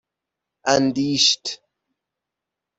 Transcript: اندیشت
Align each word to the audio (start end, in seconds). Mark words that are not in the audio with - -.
اندیشت 0.65 1.45